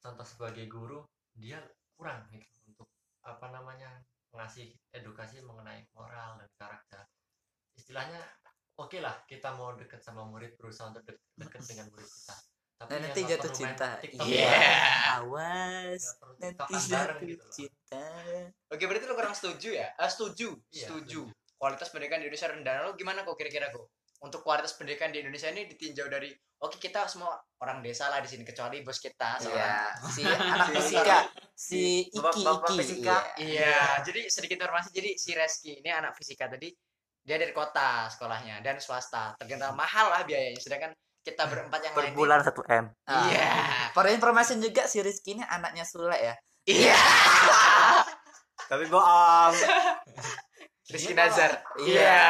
[0.00, 1.04] contoh sebagai guru
[1.36, 1.60] dia
[1.92, 2.88] kurang gitu untuk
[3.20, 4.00] apa namanya
[4.32, 7.04] ngasih edukasi mengenai moral dan karakter.
[7.76, 8.24] Istilahnya
[8.80, 12.92] oke lah kita mau deket sama murid berusaha untuk dek- deket dengan murid kita tapi
[12.92, 13.88] ya nanti jatuh cinta.
[14.20, 14.52] Iya.
[14.52, 16.02] bareng, awas
[16.36, 17.50] nanti jatuh gitu loh.
[17.50, 18.04] cinta
[18.68, 22.84] oke berarti lu kurang setuju ya ah, setuju setuju kualitas pendidikan di Indonesia rendah Nah,
[22.84, 27.04] lu gimana kok kira-kira kok untuk kualitas pendidikan di Indonesia ini ditinjau dari oke kita
[27.06, 31.18] semua orang desa lah di sini kecuali bos kita seorang Iya, si anak Si- fisika,
[31.54, 32.78] si Iki Bapak- Bapak Iki.
[32.78, 33.16] fisika.
[33.36, 33.60] Iya.
[33.62, 34.88] Iya, jadi sedikit informasi.
[34.90, 36.68] Jadi si Reski ini anak fisika tadi
[37.22, 39.36] dia dari kota sekolahnya dan swasta.
[39.36, 40.56] Terkenal mahal lah biayanya.
[40.58, 40.92] Sedangkan
[41.26, 42.14] kita berempat yang per lain.
[42.14, 43.50] bulan 1 m Ah, Iya.
[43.90, 46.34] For information juga si Rizky ini anaknya Sule ya.
[46.64, 46.94] Iya.
[48.70, 49.54] tapi bohong
[50.94, 51.66] Rizky Nazar.
[51.76, 52.22] Iya.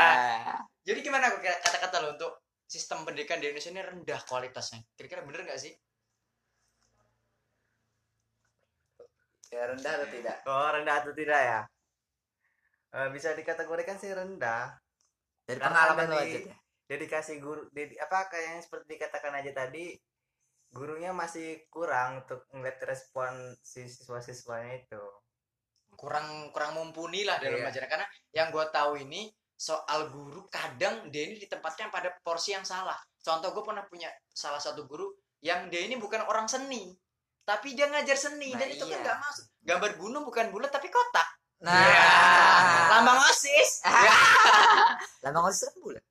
[0.81, 2.33] Jadi gimana kok kira- kata-kata lo untuk
[2.65, 4.81] sistem pendidikan di Indonesia ini rendah kualitasnya?
[4.93, 5.77] Kira-kira bener nggak sih?
[9.47, 10.37] Ya rendah atau tidak?
[10.43, 11.61] oh rendah atau tidak ya
[12.89, 14.73] Eh, bisa dikategorikan sih rendah
[15.45, 16.55] Dari Karena pengalaman lo dari- aja.
[16.87, 19.95] Dedikasi guru dedi, apa kayak yang seperti dikatakan aja tadi
[20.71, 25.03] gurunya masih kurang untuk ngeliat respon si siswa-siswanya itu
[25.97, 27.73] Kurang kurang mumpuni lah dalam Iya.
[27.73, 32.69] ajaran karena yang gue tahu ini soal guru kadang dia ini ditempatkan pada porsi yang
[32.69, 33.01] salah.
[33.25, 35.09] Contoh gue pernah punya salah satu guru
[35.41, 36.93] yang dia ini bukan orang seni,
[37.49, 39.05] tapi dia ngajar seni Nah, dan itu kan iya.
[39.09, 39.47] nggak masuk.
[39.65, 41.29] Gambar gunung bukan bulat tapi kotak.
[41.65, 42.09] Nah, Iya.
[42.93, 43.71] Lambang osis.
[45.25, 46.05] lambang osis kan bulat.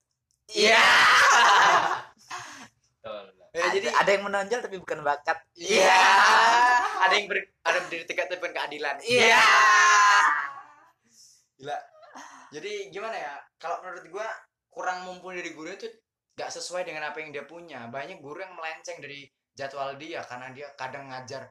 [0.52, 0.84] Iya.
[3.02, 3.26] Betul.
[3.56, 5.40] Ya, jadi ada yang menonjol tapi bukan bakat.
[5.56, 5.96] iya.
[7.08, 8.96] Ada yang ber, ada berdiri tegak tapi bukan keadilan.
[9.00, 9.46] Iya.
[11.56, 11.78] Gila.
[12.52, 13.34] Jadi gimana ya?
[13.56, 14.28] Kalau menurut gua
[14.68, 15.88] kurang mumpuni dari guru itu
[16.36, 17.88] gak sesuai dengan apa yang dia punya.
[17.88, 19.24] Banyak guru yang melenceng dari
[19.56, 21.48] jadwal dia karena dia kadang ngajar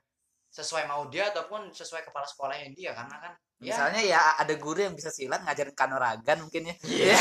[0.52, 4.86] sesuai mau dia ataupun sesuai kepala sekolahnya dia karena kan ya Misalnya ya ada guru
[4.86, 6.74] yang bisa silat ngajarin kanuragan mungkin ya.
[6.84, 7.16] Iya.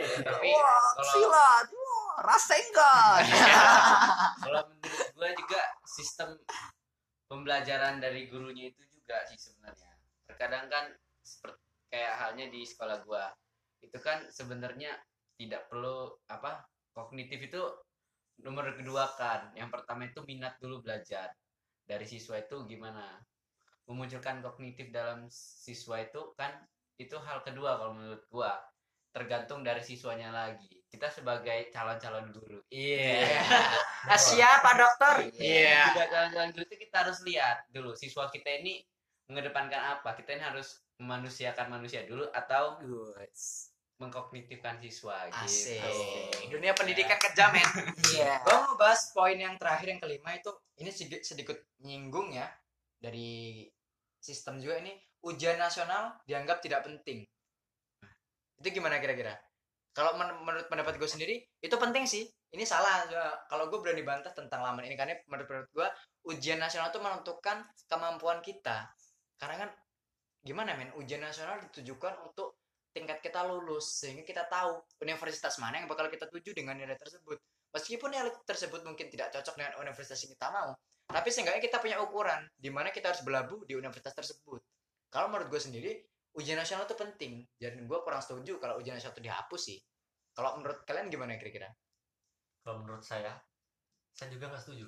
[0.00, 1.66] Tapi Wah, kalau silat.
[1.72, 3.22] Wah, rasengan.
[4.44, 6.30] kalau menurut gua juga sistem
[7.28, 9.92] pembelajaran dari gurunya itu juga sih sebenarnya.
[10.26, 10.84] Terkadang kan
[11.22, 13.30] seperti kayak halnya di sekolah gua.
[13.80, 14.96] Itu kan sebenarnya
[15.38, 17.62] tidak perlu apa kognitif itu
[18.42, 19.54] nomor kedua kan.
[19.54, 21.30] Yang pertama itu minat dulu belajar.
[21.88, 23.16] Dari siswa itu gimana?
[23.88, 26.52] Memunculkan kognitif dalam siswa itu kan
[26.98, 28.58] itu hal kedua kalau menurut gua
[29.12, 33.44] tergantung dari siswanya lagi kita sebagai calon-calon guru Iya.
[34.08, 35.28] Ah, siapa dokter?
[35.36, 35.92] Iya.
[35.92, 38.80] juga jalan-jalan guru itu kita harus lihat dulu siswa kita ini
[39.28, 43.70] mengedepankan apa kita ini harus memanusiakan manusia dulu atau Guys.
[44.00, 45.76] mengkognitifkan siswa Asik.
[45.82, 47.68] gitu Dunia pendidikan kejam men.
[48.16, 48.40] Iya.
[48.46, 52.48] Gue mau bahas poin yang terakhir yang kelima itu ini sedikit, sedikit nyinggung ya
[52.98, 53.68] dari
[54.18, 57.26] sistem juga ini ujian nasional dianggap tidak penting.
[58.58, 59.34] Itu gimana kira-kira?
[59.94, 62.26] Kalau men- menurut pendapat gue sendiri itu penting sih.
[62.48, 63.04] Ini salah.
[63.50, 65.88] Kalau gue berani bantah tentang laman ini karena menurut pendapat gue
[66.32, 68.88] ujian nasional itu menentukan kemampuan kita.
[69.36, 69.70] Karena kan
[70.42, 72.56] gimana men ujian nasional ditujukan untuk
[72.94, 77.36] tingkat kita lulus sehingga kita tahu universitas mana yang bakal kita tuju dengan nilai tersebut
[77.70, 80.70] meskipun nilai tersebut mungkin tidak cocok dengan universitas yang kita mau
[81.08, 84.60] tapi seenggaknya kita punya ukuran di mana kita harus berlabuh di universitas tersebut
[85.12, 85.92] kalau menurut gue sendiri
[86.38, 87.42] ujian nasional itu penting.
[87.58, 89.78] Dan gue kurang setuju kalau ujian nasional itu dihapus sih.
[90.30, 91.66] Kalau menurut kalian gimana kira-kira?
[92.62, 93.34] Kalau menurut saya
[94.14, 94.86] saya juga nggak setuju.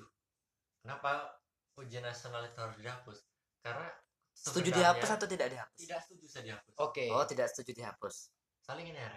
[0.81, 1.35] Kenapa
[1.75, 3.17] ujian nasional itu harus dihapus?
[3.59, 3.87] Karena
[4.31, 5.79] setuju dihapus atau tidak dihapus?
[5.83, 6.73] Tidak setuju saya dihapus.
[6.79, 7.05] Oke.
[7.11, 8.31] oh tidak setuju dihapus.
[8.63, 9.11] Saling ini ya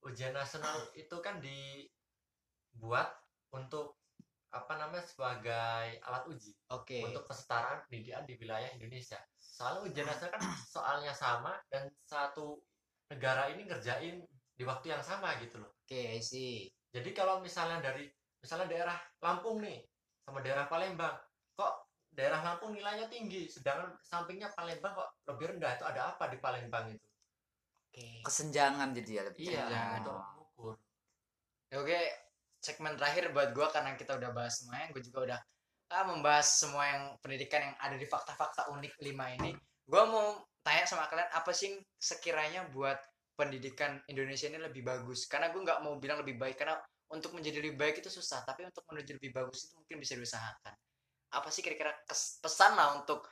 [0.00, 3.12] ujian nasional itu kan dibuat
[3.52, 3.99] untuk
[4.50, 7.06] apa namanya sebagai alat uji Oke.
[7.06, 9.18] untuk kesetaraan pendidikan di wilayah Indonesia.
[9.38, 12.58] Soalnya ujian nasional kan soalnya sama dan satu
[13.10, 14.26] negara ini ngerjain
[14.58, 15.70] di waktu yang sama gitu loh.
[15.86, 16.66] Oke, I see.
[16.90, 18.10] Jadi kalau misalnya dari
[18.42, 19.86] misalnya daerah Lampung nih
[20.26, 21.14] sama daerah Palembang,
[21.54, 21.74] kok
[22.10, 26.90] daerah Lampung nilainya tinggi, sedangkan sampingnya Palembang kok lebih rendah itu ada apa di Palembang
[26.90, 27.06] itu?
[27.90, 28.22] Oke.
[28.22, 29.66] kesenjangan jadi ya lebih Iya,
[29.98, 30.74] untuk mengukur.
[31.74, 31.98] Ya, Oke,
[32.60, 35.38] segmen terakhir buat gua karena kita udah bahas semuanya, gue juga udah
[35.96, 39.50] ah, membahas semua yang pendidikan yang ada di fakta-fakta unik 5 ini.
[39.88, 40.26] Gua mau
[40.60, 43.00] tanya sama kalian apa sih sekiranya buat
[43.34, 45.24] pendidikan Indonesia ini lebih bagus?
[45.24, 46.76] Karena gue nggak mau bilang lebih baik karena
[47.10, 50.74] untuk menjadi lebih baik itu susah, tapi untuk menuju lebih bagus itu mungkin bisa diusahakan.
[51.32, 51.96] Apa sih kira-kira
[52.44, 53.24] pesan lah untuk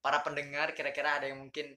[0.00, 0.72] para pendengar?
[0.72, 1.74] Kira-kira ada yang mungkin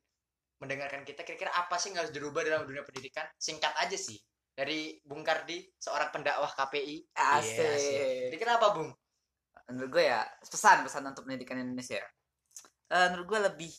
[0.62, 3.28] mendengarkan kita, kira-kira apa sih yang harus dirubah dalam dunia pendidikan?
[3.36, 4.22] Singkat aja sih
[4.60, 6.96] dari Bung Kardi, seorang pendakwah KPI.
[7.16, 8.04] asik Iya, asik.
[8.36, 8.92] Kira-kira apa, Bung?
[9.70, 12.02] menurut gue ya pesan pesan untuk pendidikan Indonesia
[12.90, 13.72] Eh, menurut gue lebih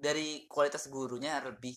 [0.00, 1.76] dari kualitas gurunya lebih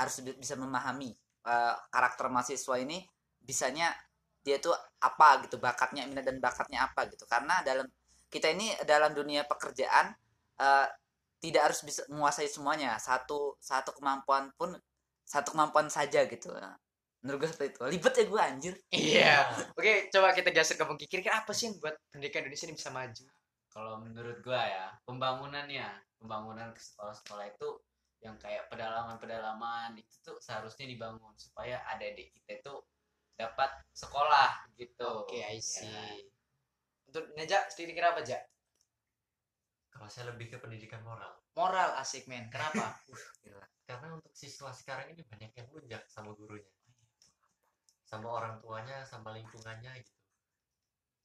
[0.00, 1.12] harus bi- bisa memahami
[1.44, 3.04] eh, karakter mahasiswa ini
[3.36, 3.92] bisanya
[4.40, 4.72] dia tuh
[5.04, 7.84] apa gitu bakatnya minat dan bakatnya apa gitu karena dalam
[8.32, 10.16] kita ini dalam dunia pekerjaan
[10.56, 10.88] eh,
[11.44, 14.72] tidak harus bisa menguasai semuanya satu satu kemampuan pun
[15.28, 16.48] satu kemampuan saja gitu
[17.20, 19.34] menurut gue seperti itu libet ya gue anjir Iya.
[19.76, 21.08] Oke, coba kita geser ke Bung Kiki.
[21.20, 23.24] Kira-kira apa sih yang buat pendidikan Indonesia ini bisa maju?
[23.70, 25.86] kalau menurut gua ya pembangunannya
[26.18, 27.78] pembangunan ke sekolah-sekolah itu
[28.18, 32.74] yang kayak pedalaman-pedalaman itu tuh seharusnya dibangun supaya adik-adik kita itu
[33.38, 35.62] dapat sekolah gitu Oke, I Ya.
[35.62, 36.26] see.
[37.06, 38.42] Untuk Neja, sendiri kira apa, Ja?
[39.90, 41.30] Kalau saya lebih ke pendidikan moral.
[41.54, 42.50] Moral asik, men.
[42.50, 42.98] Kenapa?
[43.86, 46.66] Karena untuk siswa sekarang ini banyak yang lunjak sama gurunya.
[48.10, 50.12] Sama orang tuanya, sama lingkungannya gitu.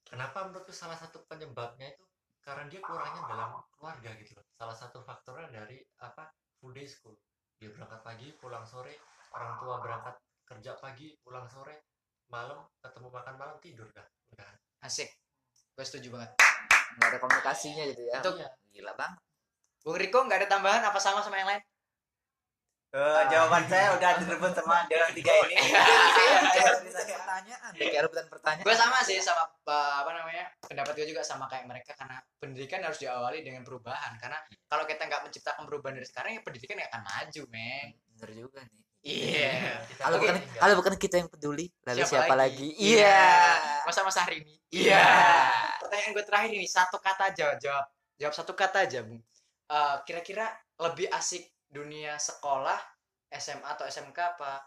[0.05, 2.05] Kenapa menurutku salah satu penyebabnya itu
[2.45, 4.45] karena dia kurangnya dalam keluarga gitu loh.
[4.53, 6.29] Salah satu faktornya dari apa
[6.61, 7.17] full day school.
[7.57, 9.01] Dia berangkat pagi, pulang sore,
[9.33, 11.89] orang tua berangkat kerja pagi, pulang sore,
[12.29, 14.05] malam ketemu makan malam tidur dah.
[14.29, 14.45] Udah.
[14.85, 15.09] Asik.
[15.73, 16.31] Gue setuju banget.
[16.95, 18.49] nggak ada komunikasinya gitu ya Untuk- Iya.
[18.71, 19.13] gila bang
[19.83, 21.61] Bung Riko, nggak ada tambahan apa sama sama yang lain?
[22.95, 25.55] Eh, jawaban saya udah direbut sama dia orang tiga ini
[26.55, 30.95] kayak rebutan pertanyaan deh, kayak rebutan pertanyaan Gue sama sih sama uh, apa namanya pendapat
[30.95, 34.39] gue juga sama kayak mereka karena pendidikan harus diawali dengan perubahan karena
[34.71, 37.87] kalau kita nggak menciptakan perubahan dari sekarang ya pendidikan nggak akan maju, men.
[38.15, 39.53] bener juga nih Iya.
[40.01, 42.73] Kalau bukan kalau bukan kita yang peduli lalu Siapa siapa, lagi?
[42.73, 43.21] lagi iya
[43.85, 44.57] Masa-masa hari ini.
[44.73, 45.05] Iya.
[45.77, 47.85] Pertanyaan gue terakhir ini satu kata aja jawab.
[48.17, 49.21] Jawab satu kata aja, Bung.
[49.65, 50.49] Eh, kira-kira
[50.81, 52.79] lebih asik dunia sekolah
[53.35, 54.63] SMA atau SMK apa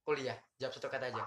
[0.00, 0.36] kuliah?
[0.56, 1.24] Jawab satu kata aja.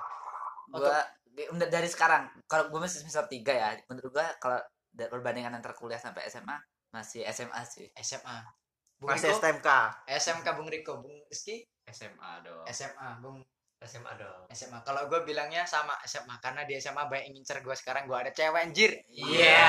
[0.72, 4.60] gua udah dari sekarang kalau gue masih semester 3 ya menurut gua kalau
[4.92, 6.58] perbandingan antara kuliah sampai SMA
[6.92, 8.44] masih SMA sih SMA.
[9.00, 9.70] Bung masih Riko, STMK
[10.12, 13.40] SMK Bung Riko, Bung Rizky SMA dong SMA, Bung
[13.82, 14.46] SMA dong.
[14.54, 14.78] SMA.
[14.86, 18.30] Kalau gue bilangnya sama SMA karena di SMA banyak yang ngincer gue sekarang gue ada
[18.30, 18.94] cewek anjir.
[19.10, 19.66] Iya.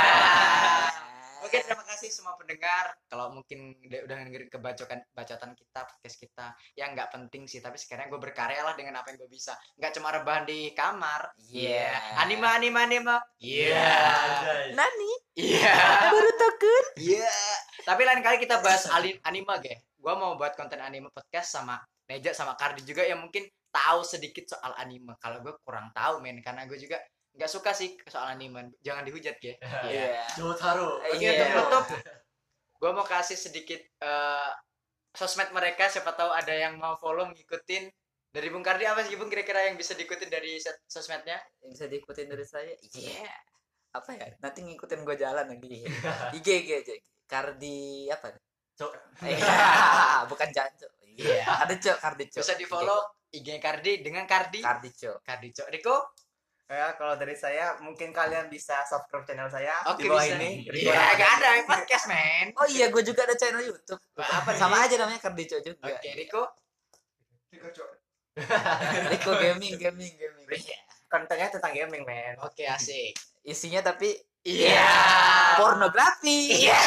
[1.43, 2.95] Oke, terima kasih semua pendengar.
[3.11, 6.47] Kalau mungkin udah dengerin kebacokan bacotan kita, podcast kita,
[6.79, 9.59] yang nggak penting sih, tapi sekarang gue berkarya lah dengan apa yang gue bisa.
[9.75, 11.35] Nggak cuma rebahan di kamar.
[11.51, 11.91] Iya.
[12.23, 13.17] Anime, anime, anime.
[13.43, 13.91] Iya.
[14.71, 15.75] Nani Iya.
[16.15, 17.35] baru takut Iya.
[17.83, 18.87] Tapi lain kali kita bahas
[19.27, 19.83] anime, ge.
[19.99, 24.47] Gue mau buat konten anime podcast sama Neja sama Kardi juga yang mungkin tahu sedikit
[24.47, 25.19] soal anime.
[25.19, 27.01] Kalau gue kurang tahu, men, karena gue juga
[27.33, 28.77] nggak suka sih soal anime.
[28.85, 29.57] Jangan dihujat, ge.
[29.89, 31.01] iya Jotaro.
[31.17, 31.49] Iya.
[31.49, 31.85] untuk tutup,
[32.79, 34.51] gue mau kasih sedikit eh,
[35.17, 35.89] sosmed mereka.
[35.89, 37.89] Siapa tahu ada yang mau follow, ngikutin.
[38.33, 40.57] Dari Bung Kardi apa sih Bung kira-kira yang bisa diikutin dari
[40.89, 41.37] sosmednya?
[41.61, 43.29] yang bisa diikutin dari saya iya
[43.93, 45.85] apa ya nanti ngikutin gue jalan lagi
[46.33, 46.95] IG IG aja
[47.29, 48.33] Kardi apa
[48.73, 48.93] Cok.
[49.21, 51.45] Iya, bukan Janco Iya.
[51.45, 54.65] Kardi Cok Kardi Cok Bisa di follow IG Kardi dengan Kardi.
[54.65, 55.69] Kardi Cok Kardi Cok.
[55.69, 55.97] Riko?
[56.67, 60.37] Ya kalau dari saya mungkin kalian bisa subscribe channel saya Oke di bawah bisa.
[60.37, 62.47] ini Iya, gak ada yang podcast, men.
[62.55, 66.09] oh iya gue juga ada channel YouTube Apa sama aja namanya Kardi Cok juga Oke,
[66.15, 66.43] Riko.
[69.13, 70.61] Riko gaming gaming gaming
[71.07, 73.13] kontennya tentang gaming men Oke, asik.
[73.43, 74.83] isinya tapi Iya.
[75.55, 76.81] pornografi Iya.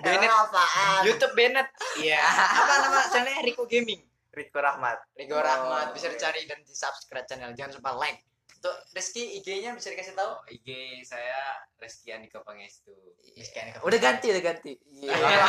[0.00, 0.22] Bennett.
[0.22, 1.68] Emang apaan YouTube Bennett.
[1.98, 2.22] Iya.
[2.22, 3.42] Apa nama channelnya?
[3.42, 4.00] Riko Gaming.
[4.30, 8.22] Riko Rahmat Rigo Rahmat bisa dicari dan di subscribe channel jangan lupa like
[8.60, 10.36] Untuk Rizky IG-nya bisa dikasih tahu?
[10.36, 12.92] Oh, IG saya Reski Andika Pangestu.
[13.32, 13.80] Rizky Andika.
[13.80, 14.72] Udah ganti, udah ganti.
[15.00, 15.16] Iya.
[15.16, 15.44] Iya.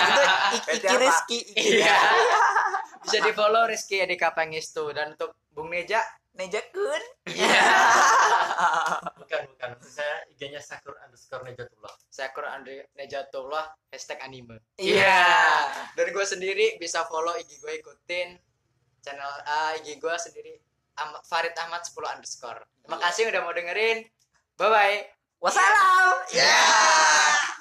[0.80, 0.96] Itu?
[0.96, 1.40] Rizky.
[1.60, 1.98] Iya.
[3.04, 6.00] bisa di follow Rizky Andika Pangestu dan untuk Bung Neja
[6.40, 7.04] Neja Kun.
[9.20, 14.64] bukan bukan Maksud saya IG-nya sakur underscore nejatullah Sakur Andre Nejatullah hashtag anime.
[14.80, 15.28] Iya.
[16.00, 18.40] Dan gue sendiri bisa follow IG gue ikutin
[19.02, 20.54] channel ah, IG gue sendiri
[21.02, 22.62] Am- Farid Ahmad 10 underscore.
[22.84, 24.06] Terima kasih udah mau dengerin.
[24.56, 24.98] Bye bye.
[25.42, 26.22] Wassalam.
[26.30, 27.52] Yeah.